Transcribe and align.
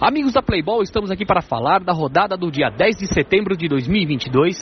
Amigos 0.00 0.32
da 0.32 0.40
Playboy, 0.40 0.82
estamos 0.82 1.10
aqui 1.10 1.26
para 1.26 1.42
falar 1.42 1.80
da 1.80 1.92
rodada 1.92 2.34
do 2.34 2.50
dia 2.50 2.70
10 2.70 3.00
de 3.00 3.06
setembro 3.12 3.54
de 3.54 3.68
2022. 3.68 4.56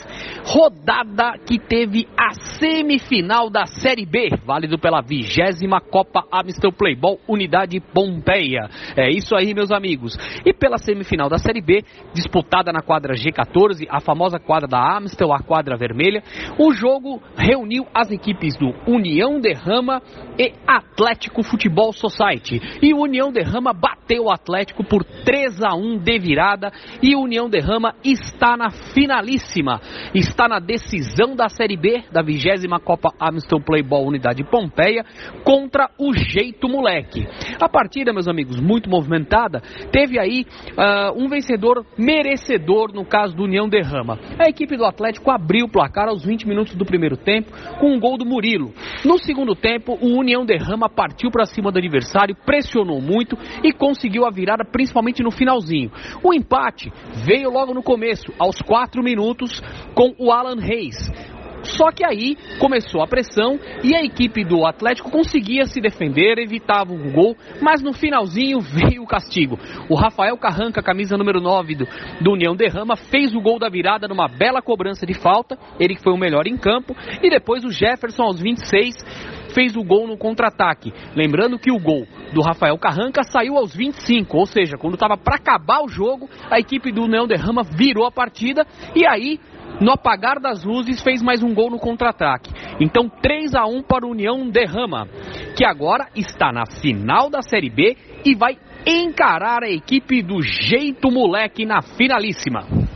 Rodada 0.45 1.38
que 1.46 1.61
teve 1.61 2.09
a 2.17 2.35
semifinal 2.59 3.48
da 3.48 3.64
Série 3.64 4.04
B, 4.04 4.30
válido 4.45 4.80
pela 4.80 5.01
vigésima 5.01 5.80
Copa 5.80 6.24
Amstel 6.32 6.72
Playboy 6.72 7.19
Unidade 7.29 7.79
Pompeia. 7.79 8.69
É 8.96 9.09
isso 9.11 9.37
aí, 9.37 9.54
meus 9.54 9.71
amigos. 9.71 10.17
E 10.45 10.53
pela 10.53 10.77
semifinal 10.77 11.29
da 11.29 11.39
Série 11.39 11.61
B, 11.61 11.85
disputada 12.13 12.73
na 12.73 12.83
quadra 12.83 13.15
G14, 13.15 13.87
a 13.89 14.01
famosa 14.01 14.41
quadra 14.41 14.67
da 14.67 14.97
Amstel, 14.97 15.33
a 15.33 15.39
quadra 15.39 15.77
vermelha, 15.77 16.20
o 16.59 16.73
jogo 16.73 17.23
reuniu 17.37 17.87
as 17.95 18.11
equipes 18.11 18.57
do 18.57 18.75
União 18.89 19.39
Derrama 19.39 20.02
e 20.37 20.52
Atlético 20.66 21.45
Futebol 21.45 21.93
Society. 21.93 22.61
E 22.83 22.93
o 22.93 23.02
União 23.02 23.30
Derrama 23.30 23.73
bateu 23.73 24.25
o 24.25 24.33
Atlético 24.33 24.83
por 24.83 25.05
3 25.29 25.62
a 25.62 25.77
1 25.77 25.98
de 25.98 26.18
virada 26.18 26.73
e 27.02 27.14
o 27.14 27.20
União 27.20 27.50
Derrama 27.50 27.95
está 28.02 28.56
na 28.56 28.70
finalíssima, 28.70 29.78
está 30.14 30.48
na 30.48 30.59
decisão 30.59 31.37
da 31.37 31.51
Série 31.51 31.77
B 31.77 32.02
da 32.10 32.23
20 32.23 32.66
Copa 32.82 33.12
Amstel 33.20 33.60
Playball 33.60 34.06
Unidade 34.06 34.42
Pompeia 34.42 35.04
contra 35.45 35.91
o 35.98 36.14
Jeito 36.14 36.66
Moleque. 36.66 37.27
A 37.60 37.68
partida, 37.68 38.10
meus 38.10 38.27
amigos, 38.27 38.59
muito 38.59 38.88
movimentada, 38.88 39.60
teve 39.92 40.18
aí 40.18 40.46
uh, 40.70 41.23
um 41.23 41.29
vencedor 41.29 41.84
merecedor 41.98 42.90
no 42.95 43.04
caso 43.04 43.37
do 43.37 43.42
União 43.42 43.68
Derrama. 43.68 44.18
A 44.38 44.48
equipe 44.48 44.79
do 44.79 44.87
Atlético 44.87 45.30
abriu 45.30 45.66
o 45.66 45.70
placar 45.70 46.09
aos 46.09 46.24
20 46.24 46.48
minutos 46.48 46.74
do 46.74 46.87
primeiro 46.87 47.18
tempo 47.18 47.52
com 47.79 47.92
um 47.92 48.01
gol 48.01 48.16
do 48.16 48.24
Murilo. 48.24 48.73
No 49.04 49.18
segundo 49.18 49.54
tempo, 49.54 49.98
o 50.01 50.18
União 50.18 50.46
Derrama 50.46 50.88
partiu 50.88 51.30
para 51.30 51.45
cima 51.45 51.70
do 51.70 51.79
adversário, 51.79 52.34
pressionou 52.46 53.02
muito 53.02 53.37
e 53.62 53.73
conseguiu 53.73 54.24
a 54.24 54.30
virada, 54.30 54.65
principalmente 54.65 55.17
no 55.22 55.30
finalzinho. 55.30 55.90
O 56.22 56.32
empate 56.32 56.92
veio 57.24 57.50
logo 57.50 57.74
no 57.74 57.82
começo, 57.82 58.32
aos 58.38 58.60
4 58.60 59.02
minutos, 59.02 59.60
com 59.95 60.15
o 60.18 60.32
Alan 60.32 60.60
Reis. 60.60 60.96
Só 61.62 61.90
que 61.90 62.04
aí 62.04 62.37
começou 62.59 63.02
a 63.02 63.06
pressão 63.06 63.59
e 63.82 63.95
a 63.95 64.03
equipe 64.03 64.45
do 64.45 64.67
Atlético 64.67 65.11
conseguia 65.11 65.65
se 65.67 65.81
defender, 65.81 66.39
evitava 66.39 66.93
o 66.93 67.12
gol, 67.12 67.37
mas 67.61 67.83
no 67.83 67.93
finalzinho 67.93 68.61
veio 68.62 69.03
o 69.03 69.06
castigo. 69.06 69.59
O 69.89 69.95
Rafael 69.95 70.37
Carranca, 70.37 70.83
camisa 70.83 71.17
número 71.17 71.41
9 71.41 71.75
do, 71.75 71.89
do 72.21 72.33
União 72.33 72.55
Derrama, 72.55 72.97
fez 72.97 73.34
o 73.34 73.41
gol 73.41 73.59
da 73.59 73.69
virada 73.69 74.09
numa 74.09 74.28
bela 74.28 74.62
cobrança 74.62 75.05
de 75.06 75.15
falta, 75.15 75.59
ele 75.78 75.95
que 75.95 76.03
foi 76.03 76.12
o 76.12 76.19
melhor 76.19 76.47
em 76.47 76.56
campo, 76.56 76.97
e 77.23 77.28
depois 77.28 77.65
o 77.65 77.71
Jefferson 77.71 78.23
aos 78.23 78.41
26 78.41 78.95
fez 79.59 79.75
o 79.75 79.83
gol 79.83 80.06
no 80.06 80.17
contra-ataque. 80.17 80.92
Lembrando 81.17 81.59
que 81.59 81.73
o 81.73 81.81
gol 81.81 82.06
do 82.33 82.41
Rafael 82.41 82.78
Carranca 82.78 83.25
saiu 83.25 83.56
aos 83.56 83.75
25, 83.75 84.37
ou 84.37 84.47
seja, 84.47 84.77
quando 84.78 84.95
estava 84.95 85.17
para 85.17 85.34
acabar 85.34 85.83
o 85.83 85.89
jogo, 85.89 86.31
a 86.48 86.61
equipe 86.61 86.92
do 86.92 87.03
União 87.03 87.27
Derrama 87.27 87.65
virou 87.65 88.06
a 88.06 88.12
partida 88.12 88.65
e 88.95 89.05
aí 89.05 89.41
no 89.81 89.92
apagar 89.92 90.41
das 90.41 90.65
luzes, 90.65 91.03
fez 91.03 91.20
mais 91.20 91.42
um 91.42 91.53
gol 91.53 91.70
no 91.70 91.78
contra-ataque. 91.78 92.53
Então 92.81 93.09
3 93.09 93.55
a 93.56 93.67
1 93.67 93.83
para 93.83 94.06
o 94.06 94.11
União 94.11 94.48
Derrama, 94.48 95.09
que 95.56 95.65
agora 95.65 96.06
está 96.15 96.53
na 96.53 96.65
final 96.81 97.28
da 97.28 97.43
Série 97.43 97.69
B 97.69 97.97
e 98.25 98.37
vai 98.37 98.56
encarar 98.87 99.65
a 99.65 99.70
equipe 99.70 100.22
do 100.22 100.41
Jeito 100.41 101.11
Moleque 101.11 101.67
na 101.67 101.83
finalíssima. 101.83 102.88